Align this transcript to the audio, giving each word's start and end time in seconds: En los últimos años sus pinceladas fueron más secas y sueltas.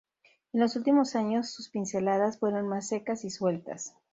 En 0.51 0.61
los 0.61 0.75
últimos 0.75 1.15
años 1.15 1.51
sus 1.51 1.69
pinceladas 1.69 2.39
fueron 2.39 2.67
más 2.67 2.87
secas 2.87 3.23
y 3.23 3.29
sueltas. 3.29 3.93